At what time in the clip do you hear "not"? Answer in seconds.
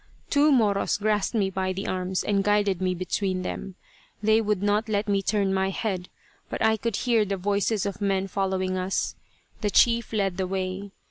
4.63-4.89